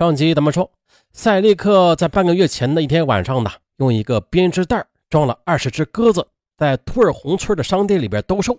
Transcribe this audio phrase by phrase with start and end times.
[0.00, 0.72] 上集咱们说，
[1.12, 6.26] 赛利克在半个月前的一天晚上呢，用一个编织袋装了二十只鸽子，
[6.56, 8.58] 在图尔洪村的商店里边兜售，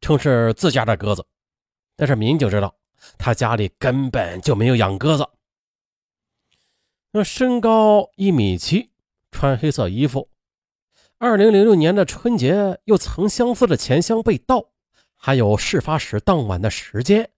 [0.00, 1.26] 称是自家的鸽子。
[1.96, 2.72] 但是民警知道，
[3.18, 5.26] 他家里根本就没有养鸽子。
[7.10, 8.90] 那身高一米七，
[9.32, 10.28] 穿黑色衣服。
[11.18, 14.66] 二零零六年的春节，又曾相似的钱箱被盗，
[15.16, 17.28] 还有事发时当晚的时间。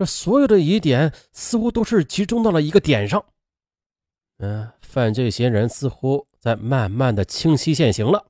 [0.00, 3.22] 这所有的疑点似乎都是集中到了一个点上。
[4.38, 8.24] 嗯，犯罪嫌疑人似乎在慢慢的清晰现形了。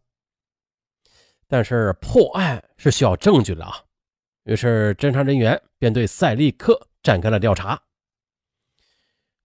[1.47, 3.85] 但是破案是需要证据的啊，
[4.43, 7.81] 于是侦查人员便对赛利克展开了调查。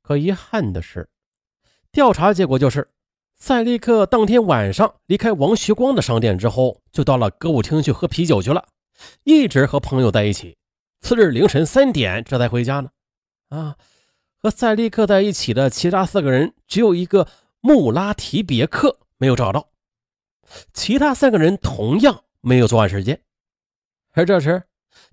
[0.02, 1.08] 可遗憾的是，
[1.92, 2.90] 调查结果就是，
[3.36, 8.68] 赛利克当天晚上离开王学光的商店之后，就到了歌舞厅去喝啤酒去了，
[9.26, 10.58] 一直和朋友在一起。
[11.06, 12.90] 次日凌晨三点这才回家呢。
[13.50, 13.76] 啊，
[14.42, 17.28] 和赛利克在一起的其他四个人，只有一个
[17.62, 19.70] 穆拉提别克没有找到，
[20.74, 23.22] 其他三个人同样没有作案时间。
[24.14, 24.64] 而这时，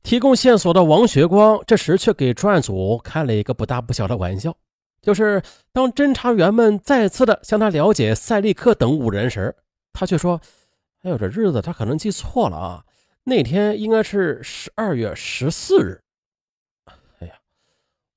[0.03, 4.57] 提供线索的王学光这时却给专案组开了一个不大不小的玩笑。
[5.03, 5.43] 就是
[5.75, 9.55] 当侦查员们再次的向他了解赛利克等五人时，
[9.93, 10.41] 他却说
[11.05, 12.83] ：“哎呦，这日子他可能记错了啊，
[13.25, 16.03] 那天应该是十二月十四日。”
[17.21, 17.35] 哎呀，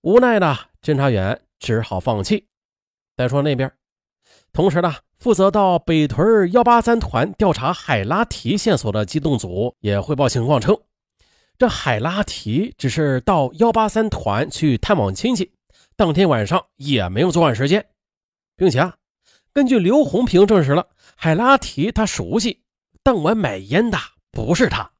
[0.01, 2.47] 无奈的侦查员只好放弃。
[3.15, 3.71] 再说那边，
[4.51, 10.77] 同时呢，负责到北屯幺八三团调查海拉提线索的机动组也汇报情况称，
[11.57, 15.53] 这海拉提只是到幺八三团去探望亲戚。
[15.95, 17.85] 当天晚上也没有作案时间，
[18.57, 18.97] 并且啊，
[19.53, 22.63] 根据刘红平证实了，海拉提他熟悉
[23.01, 23.97] 当晚买烟的
[24.31, 24.91] 不是他，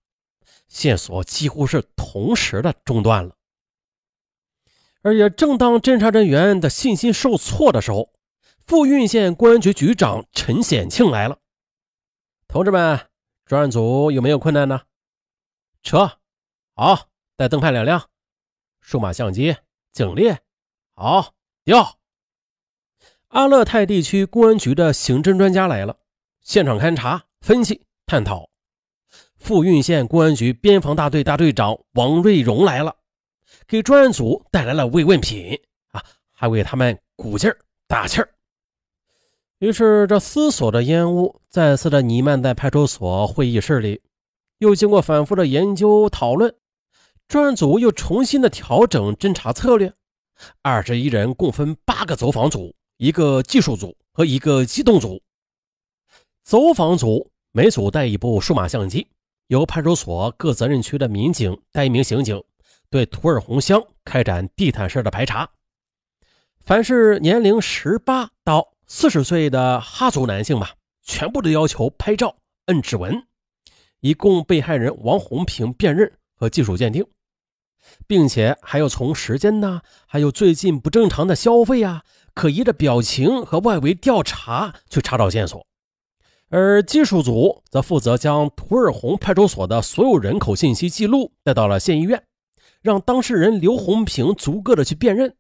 [0.68, 3.36] 线索几乎是同时的中断了。
[5.02, 8.12] 而也正当侦查人员的信心受挫的时候，
[8.66, 11.38] 富蕴县公安局局长陈显庆来了。
[12.48, 13.00] 同志们，
[13.46, 14.82] 专案组有没有困难呢？
[15.84, 16.20] 车，
[16.74, 18.10] 好，带灯牌两辆，
[18.82, 19.56] 数码相机、
[19.92, 20.36] 警力。
[20.96, 22.00] 好，调。
[23.28, 26.00] 阿勒泰地区公安局的刑侦专家来了，
[26.42, 28.50] 现场勘查、分析、探讨。
[29.46, 32.96] 富蕴县公安局边防大队大队长王瑞荣来了，
[33.68, 35.60] 给专案组带来了慰问品
[35.92, 37.56] 啊，还为他们鼓劲儿、
[37.88, 38.30] 打气儿。
[39.60, 44.02] 于是，这思索的烟雾再次的弥漫在派出所会议室里。
[44.58, 46.56] 又经过反复的研究讨论，
[47.28, 49.94] 专案组又重新的调整侦查策略。
[50.64, 55.22] 二十一人共分八个走访组、一个技术组和一个机动组。
[56.44, 59.08] 走访组每组带一部数码相机，
[59.48, 62.44] 由派出所各责任区的民警带一名刑警，
[62.90, 65.50] 对土尔洪乡开展地毯式的排查。
[66.60, 70.70] 凡是年龄十八到四十岁的哈族男性嘛，
[71.04, 72.36] 全部都要求拍照、
[72.66, 73.28] 摁指纹，
[74.00, 77.06] 以供被害人王红平辨认和技术鉴定。
[78.08, 82.04] 并且还要从时间呢，还有最近不正常的消费啊，
[82.34, 85.68] 可疑的表情和外围调查去查找线索，
[86.50, 92.24] 而技术组则负责将图尔洪派出所的所有人口信息记录带到了县医院，
[92.82, 95.36] 让当事人刘红平逐个的去辨认，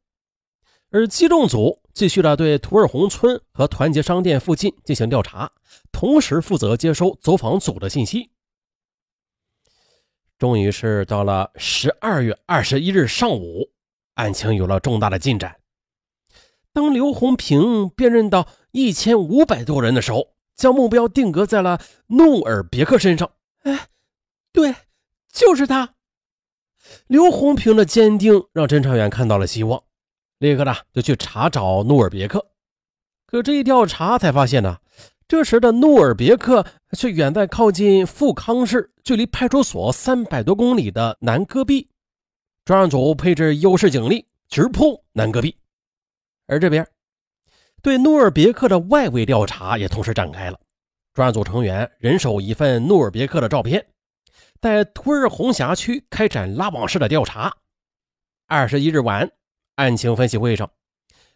[0.89, 5.51] 而机动组继续的对图尔洪村和团结商店附近进行调查，
[5.91, 8.31] 同时负责接收走访组的信息。
[10.37, 13.69] 终于是到了十二月二十一日上午，
[14.15, 15.55] 案情有了重大的进展。
[16.73, 23.31] 当刘红平辨认到一千五百多人的时候，将目标定格在了努尔别克身上。
[23.63, 23.87] 哎，
[24.51, 24.75] 对，
[25.31, 25.95] 就是他。
[27.07, 29.83] 刘红平的坚定让侦查员看到了希望，
[30.39, 32.51] 立刻呢就去查找努尔别克。
[33.25, 34.77] 可这一调查才发现呢。
[35.27, 41.89] 这时的努尔别克却远在靠近富康市、距离派出所三百多公里的南戈壁。
[42.63, 45.57] 专案组配置优势警力，直扑南戈壁。
[46.45, 46.87] 而这边
[47.85, 50.59] 对努尔别克的外围调查也同时展开了。
[51.13, 53.85] 专案组成员人手一份努尔别克的照片，
[54.59, 57.55] 在图尔洪辖区开展拉网式的调查。
[58.47, 59.29] 二十一日晚，
[59.75, 60.67] 案情分析会上，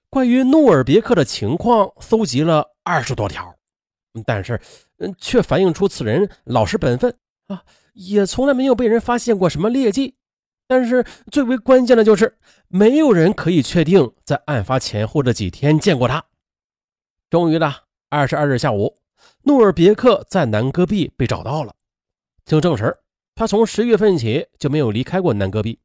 [0.10, 3.56] 关于努尔别克的情况搜集了二十多条。
[4.26, 4.60] 但是，
[4.98, 7.16] 嗯，却反映出此人老实本分
[7.46, 7.62] 啊，
[7.94, 10.16] 也从来没有被人发现过什么劣迹。
[10.68, 16.26] 但是最为关键的就是，没有人可以确定在案发前后这几天见过他。
[17.30, 17.74] 终于呢，
[18.10, 18.98] 二十二日下午，
[19.44, 21.76] 努尔别克在南戈壁被找到了。
[22.46, 22.98] 经证实，
[23.36, 25.80] 他从十月份起就没有离开过南戈壁。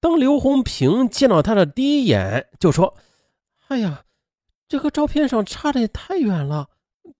[0.00, 2.96] 当刘红平见到他的第一眼，就说
[3.68, 4.04] ：“哎呀，
[4.68, 6.70] 这和照片上差的也太远了，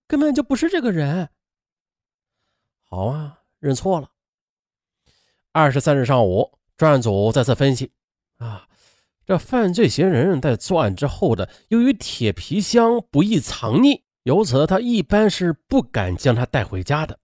[0.07, 1.29] 根本就不是这个人。”
[2.89, 4.09] 好啊，认错了。
[5.51, 7.91] 二十三日上午，专案组再次分析：
[8.37, 8.67] 啊，
[9.25, 17.17] 这犯罪嫌疑人在作案之后的，由于铁皮箱不易藏匿，由此他一般是不敢将它带回家的，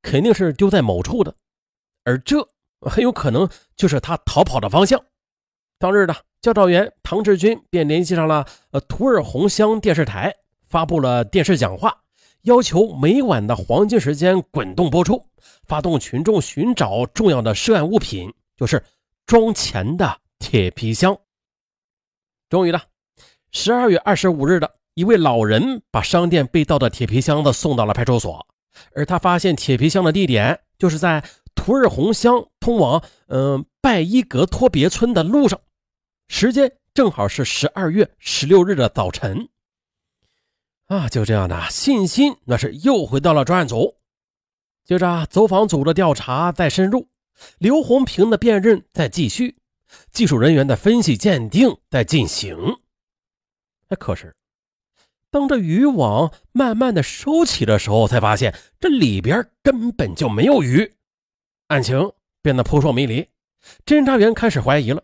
[0.00, 1.34] 肯定是丢在某处的，
[2.04, 2.48] 而这。
[2.84, 5.00] 很有可能就是他逃跑的方向。
[5.78, 10.34] 当日呢教导员唐志军便联系上了呃图尔洪乡电视台，
[10.66, 11.96] 发布了电视讲话，
[12.42, 15.24] 要求每晚的黄金时间滚动播出，
[15.68, 18.82] 发动群众寻找重要的涉案物品，就是
[19.26, 21.16] 装钱的铁皮箱。
[22.52, 22.82] 终于了，
[23.50, 28.46] 十二月二十五日的一位老人把商店被盗的铁皮箱子送到了派出所，
[28.94, 31.24] 而他发现铁皮箱的地点就是在。
[31.54, 35.60] 图尔洪乡通往嗯拜伊格托别村的路上，
[36.26, 39.48] 时间正好是十二月十六日的早晨。
[40.86, 43.96] 啊，就这样的信心，那是又回到了专案组。
[44.84, 47.08] 接着，走访组的调查在深入，
[47.58, 49.56] 刘红平的辨认在继续，
[50.10, 52.56] 技术人员的分析鉴定在进行。
[53.88, 54.34] 哎，可是，
[55.30, 60.94] 当这渔网慢慢的收起的时候，才发现这里边根本就没有鱼。
[61.68, 62.12] 案情
[62.42, 63.28] 变得扑朔迷离，
[63.86, 65.02] 侦查员开始怀疑了：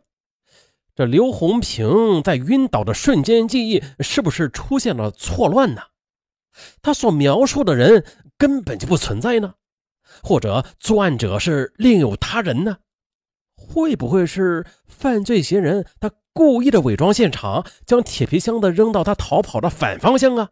[0.95, 5.83] 这刘红平在晕倒的瞬间记忆是不是出现了错乱呢？
[6.83, 8.05] 他所描述的人
[8.37, 9.55] 根本就不存在呢？
[10.23, 12.79] 或者作案者是另有他人呢？
[13.69, 20.51] 会不会是犯罪嫌疑人他故意的伪装现场，将铁皮箱子扔到他逃跑的反方向啊？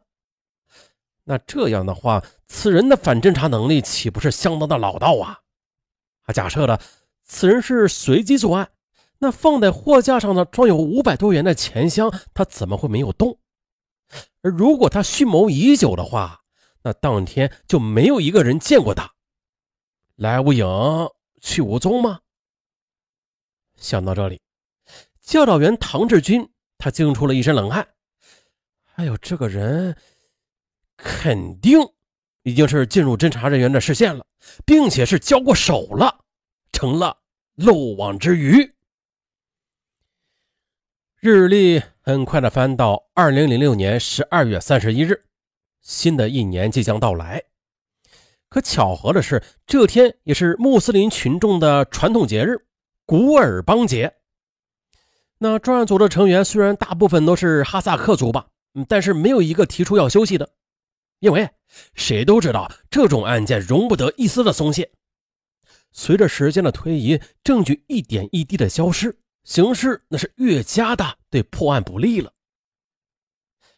[1.25, 5.41] 那这样的话，此人的反侦查能力岂不是相当的老道啊？
[6.25, 6.81] 他假设的
[7.25, 8.71] 此人是随机作案，
[9.19, 13.39] 那放在货架上的装有五百多元的钱箱，他怎么会没有动？
[14.43, 16.43] 而如果他蓄谋已久的话，
[16.83, 19.13] 那当天就没有一个人见过他，
[20.15, 20.67] 来无影
[21.41, 22.21] 去无踪吗？
[23.76, 24.40] 想到这里，
[25.20, 27.87] 教导员唐志军他惊出了一身冷汗。
[28.94, 29.96] 哎呦，这个人
[30.96, 31.78] 肯定。
[32.43, 34.25] 已经是进入侦查人员的视线了，
[34.64, 36.20] 并且是交过手了，
[36.70, 37.19] 成了
[37.56, 38.73] 漏网之鱼。
[41.19, 45.25] 日历很快的翻到二零零六年十二月三十一日，
[45.82, 47.43] 新的一年即将到来。
[48.49, 52.64] 可巧合的是，这天也是穆斯林群众的传统节日——
[53.06, 54.17] 古尔邦节。
[55.38, 58.49] 那专案组的成员虽然大部分都是哈萨克族吧，
[58.88, 60.50] 但是没有一个提出要休息的。
[61.20, 61.49] 因为
[61.94, 64.91] 谁都知道，这种案件容不得一丝的松懈。
[65.93, 72.32] 随着时间的推移，证据一点一滴的消失，形势那是越加的对破案不利了。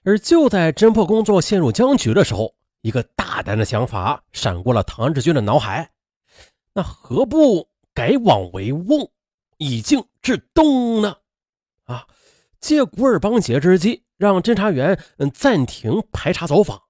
[0.04, 5.90] 而就在侦破工作陷入僵局的时候，一个大胆的想法闪过了唐志军的脑海：
[6.72, 9.10] 那何不改往为瓮，
[9.58, 11.18] 以静制动呢？
[11.84, 12.06] 啊，
[12.60, 16.82] 借古尔邦节之机，让侦查员嗯暂停排查走访。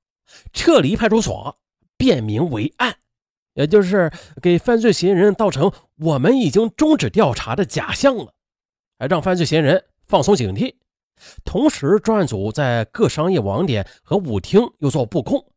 [0.53, 1.59] 撤离派出所，
[1.97, 2.97] 变名为案，
[3.55, 4.13] 也就是
[4.43, 8.35] 给犯罪嫌疑人造成我们已经终止调查的假象了，
[8.99, 10.75] 还让犯罪嫌疑人放松警惕。
[11.45, 15.51] 同时，专案组在各商业网点和舞厅又做布控。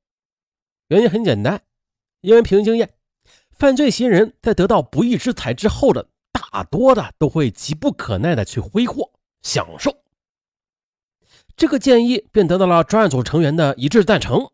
[0.87, 1.61] 原因很简单，
[2.21, 2.93] 因为凭经验，
[3.51, 6.07] 犯罪嫌疑人在得到不义之财之后的，
[6.51, 9.91] 啊多的都会急不可耐的去挥霍享受。
[11.57, 14.47] 这个建议便得到了专案组成员的一致赞成。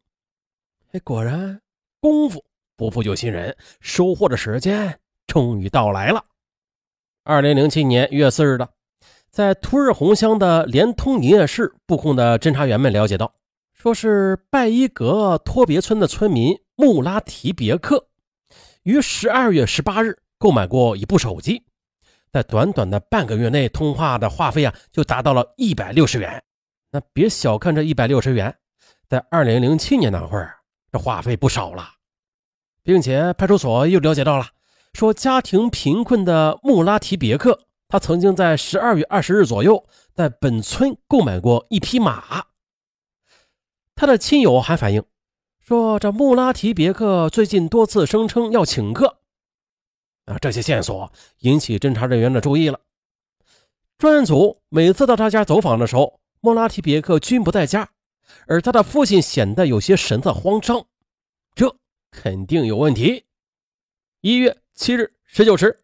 [0.92, 1.62] 哎，果然
[2.00, 2.44] 功夫
[2.76, 6.24] 不负有心人，收获的时间终于到来了。
[7.24, 8.70] 二零零七年一月四日的，
[9.30, 13.34] 在图尔洪乡的联通营业室布控的侦查员们了解到，
[13.74, 18.08] 说是拜伊格托别村的村民穆拉提别克
[18.84, 21.64] 于十二月十八日购买过一部手机，
[22.38, 26.44] 在短短的半个月内，通话的话费啊就达到了一百六十元。
[26.92, 28.56] 那别小看这一百六十元，
[29.10, 30.54] 在二零零七年那会儿。
[30.92, 31.84] 这话费不少了，
[32.84, 34.50] 并且派出所又了解到了，
[34.94, 42.46] 说家庭贫困的穆拉提别克，他曾经在十二月二十日左右在本村购买过一匹马。
[43.96, 45.04] 他的亲友还反映
[45.60, 49.17] 说，这穆拉提别克最近多次声称要请客。
[50.28, 52.80] 啊，这些线索引起侦查人员的注意了。
[53.98, 57.90] 专案组每次到他家走访的时候，穆拉提别克均不在家。
[58.46, 60.86] 而他的父亲显得有些神色慌张，
[61.56, 61.74] 这
[62.12, 63.24] 肯定有问题。
[64.20, 65.80] 一月七日十九时，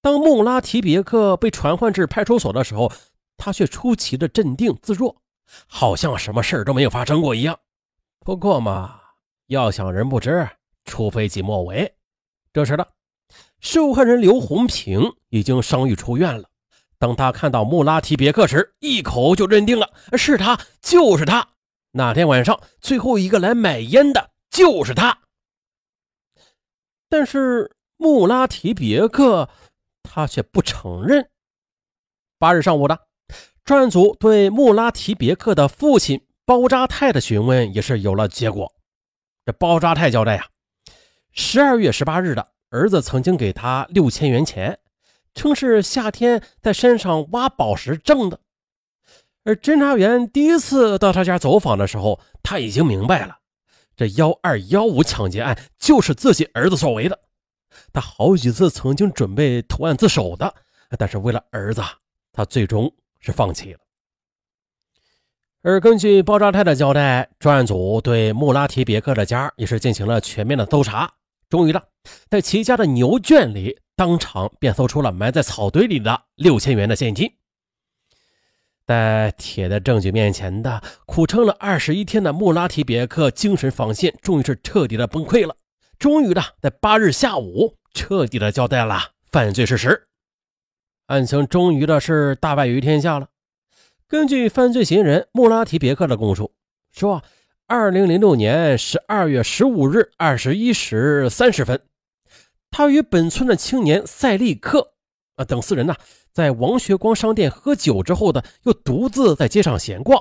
[0.00, 2.90] 当穆拉提别克被传唤至派出所的时候，
[3.36, 5.20] 他却出奇的镇定自若，
[5.66, 7.60] 好像什么事都没有发生过一样。
[8.20, 8.98] 不过嘛，
[9.48, 10.48] 要想人不知，
[10.86, 11.94] 除非己莫为。
[12.54, 12.88] 这时的
[13.60, 16.48] 受害人刘红平已经伤愈出院了。
[16.98, 21.48] 当他看到穆拉提别克时，一口就认定了是他，就是他。
[21.92, 25.18] 那天晚上最后一个来买烟的就是他。
[27.08, 29.48] 但是穆拉提别克
[30.02, 31.28] 他却不承认。
[32.38, 33.06] 八日上午的。
[33.62, 38.72] 专案组对穆拉提别克的父亲包扎泰的询问也是有了结果。
[39.44, 40.48] 这包扎泰交代呀，
[41.30, 44.78] 十二月十八日的儿子曾经给他六千元钱，
[45.34, 48.40] 称是夏天在山上挖宝石挣的。
[49.44, 53.36] 而侦查员第一次到他家走访的时候，他已经明白了，
[53.96, 57.18] 这幺二幺五抢劫案就是自己儿子所为的。
[57.92, 60.54] 他好几次曾经准备投案自首的，
[60.98, 61.82] 但是为了儿子，
[62.32, 62.90] 他最终。
[63.22, 63.78] 是放弃了，
[65.60, 71.12] 而根据包扎泰的交代，专案组对穆拉提别克的家也是进行了全面的搜查。
[71.50, 71.84] 终于了，
[72.30, 77.30] 在齐家的牛圈里，当场便搜出了埋在草堆里的六千元的现金。
[78.86, 85.56] 在铁的证据面前的苦撑了二十一天的穆拉提别克精神防线终于是彻底的崩溃了。
[85.98, 88.98] 终于的，在八日下午彻底的交代了
[89.30, 90.06] 犯罪事实。
[91.06, 93.26] 案情终于的是大白于天下了。
[94.06, 96.52] 根据犯罪嫌疑人穆拉提别克的供述，
[96.92, 97.22] 说，
[97.70, 101.80] 二零零六年十二月十五日二十一时三十分，
[102.68, 104.94] 他与本村的青年赛利克
[105.36, 105.94] 啊等四人呢，
[106.32, 110.20] 在王学光商店喝酒之后的，又独自在街上闲逛。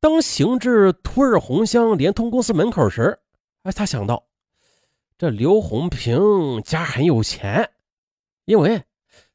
[0.00, 3.18] 当行至图尔洪乡联通公司门口时，
[3.64, 4.24] 哎，他想到
[5.18, 7.72] 这刘红平家很有钱，
[8.46, 8.82] 因为。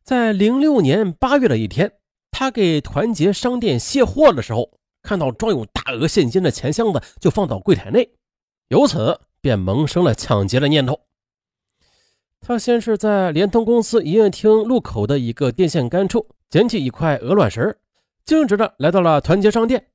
[0.04, 1.94] 在零六年八月的一天，
[2.32, 8.10] 他给团结商店卸货的时候，看到装有大额现金的钱箱子就放到柜台内，
[8.70, 11.00] 由此便萌生了抢劫的念头。
[12.40, 17.78] 他先是在联通公司营业厅路口的一个电线杆处捡起一块鹅卵石，
[18.26, 19.88] 径直的来到了团结商店。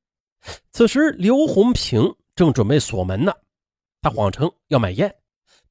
[0.70, 3.32] 此时刘红平正准备锁门呢，
[4.00, 5.12] 他谎称要买烟。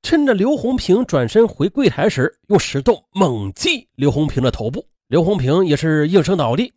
[0.03, 4.85] 趁着刘红平转身回柜台时，用石头猛击刘红平的头部。
[5.07, 6.73] 刘红平也是应声倒地。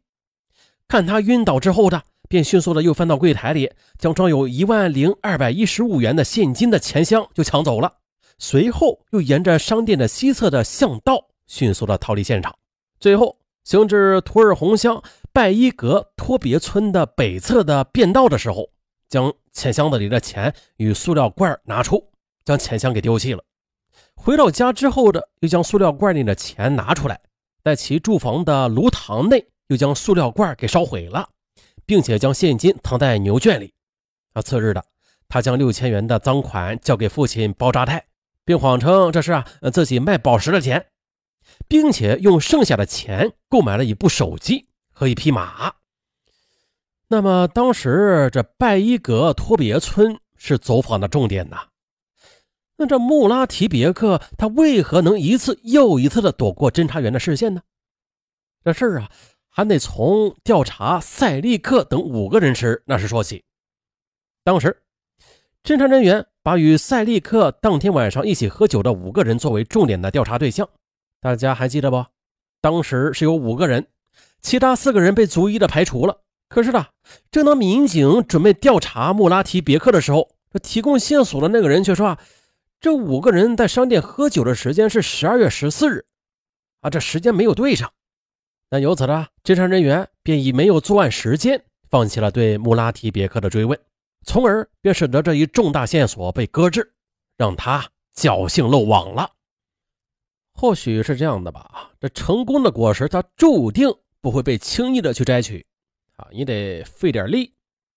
[0.87, 7.95] 看他晕倒之后的，便迅速的又翻到柜台里，将装有一万零二百一十五元的现金的钱箱就抢走了。
[8.39, 12.55] 随后又沿着商店的西侧的巷道迅速的逃离现场。
[13.01, 18.71] 最后行至图尔洪乡拜伊格托别村的北侧的便道的时候，
[19.09, 22.11] 将钱箱子里的钱与塑料罐拿出。
[22.45, 23.45] 将钱箱给丢弃了。
[24.15, 27.21] 回到家之后的，又将塑料罐里的钱拿出来，
[27.63, 31.29] 在其住房的炉膛内又将塑料罐给烧毁了，
[31.89, 33.73] 并且将现金藏在牛圈里。
[34.35, 34.85] 啊，次日的，
[35.27, 38.05] 他将六千元的赃款交给父亲包扎泰，
[38.45, 40.85] 并谎称这是啊自己卖宝石的钱，
[41.67, 45.73] 并且用剩下的钱购买了一部手机和一匹马。
[47.09, 51.69] 那么当时这拜伊格托别村是走访的重点呐。
[52.77, 57.63] 那这穆拉提别克他为何能一次又一次的躲过侦查员的视线呢？
[58.63, 59.11] 这事儿啊，
[59.59, 63.43] 还得从调查赛利克等五个人时那时说起。
[64.45, 64.85] 当时，
[65.65, 70.69] 侦查人员把与赛利克当天晚上一起喝酒的五个人作为重点的调查对象。
[71.21, 72.07] 大家还记得不？
[72.61, 73.89] 当时是有五个人，
[74.41, 76.21] 其他四个人被逐一的排除了。
[76.49, 76.87] 可是呢，
[77.33, 82.21] 正当民警准备调查穆拉提别克的时候，这提供线索的那个人却说啊。
[82.81, 86.07] 这五个人在商店喝酒的时间是十二月十四日，
[86.81, 87.93] 啊，这时间没有对上。
[88.71, 93.79] 那由此呢，侦查人员便以没有作案时间，放弃了对穆拉提别克的追问，
[94.27, 96.93] 从而便使得这一重大线索被搁置，
[97.37, 99.31] 让他侥幸漏网了。
[100.53, 103.89] 或许是这样的吧，这成功的果实它注定
[104.21, 105.65] 不会被轻易的去摘取，
[106.17, 107.55] 啊，你得费点力。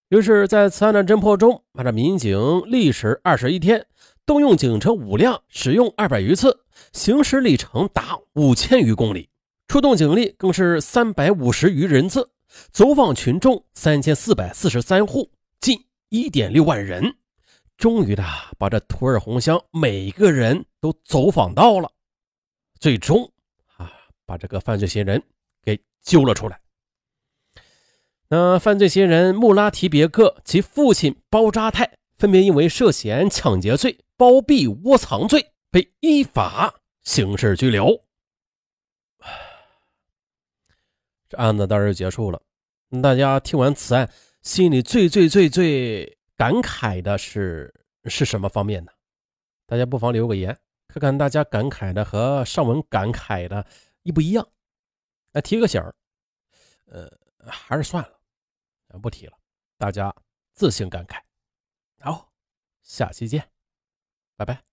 [0.10, 3.88] 于是，在此案的侦破中，按照民警历时二十一天。
[4.24, 6.64] 动用警车五辆，使用二百余次，
[6.94, 9.30] 行驶里程达五千余公里，
[9.72, 12.30] 出动警力更是三百五十余人次，
[12.74, 17.16] 走访群众三千四百四十三户，近一点六万人，
[17.78, 18.22] 终于的
[18.60, 21.90] 把这图尔洪乡每个人都走访到了，
[22.82, 23.32] 最终
[23.78, 23.90] 啊，
[24.26, 25.24] 把这个犯罪嫌疑人
[25.64, 26.60] 给揪了出来。
[28.28, 34.00] 那犯罪嫌疑人穆拉提别克其父亲包扎泰分别因为涉嫌抢劫罪。
[34.18, 38.04] 包庇窝藏罪，被依法刑事拘留。
[41.32, 42.42] 这案子到这就结束了。
[43.02, 44.12] 大家听完此案，
[44.42, 47.74] 心里最最最最感慨的是
[48.04, 48.92] 是什么方面呢？
[49.66, 50.60] 大家不妨留个言，
[50.90, 53.66] 看看大家感慨的和上文感慨的
[54.04, 54.46] 一不一样。
[55.32, 55.96] 来提个醒儿，
[56.88, 57.10] 呃，
[57.48, 59.34] 还是算了，不提了，
[59.78, 60.14] 大家
[60.54, 61.22] 自行感慨。
[62.02, 62.30] 好，
[62.82, 63.50] 下期见，
[64.36, 64.71] 拜拜。